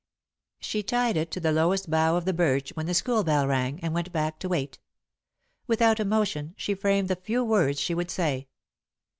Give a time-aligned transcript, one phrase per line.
[0.59, 3.79] She tied it to the lowest bough of the birch when the school bell rang,
[3.83, 4.79] and went back to wait.
[5.67, 8.47] Without emotion, she framed the few words she would say.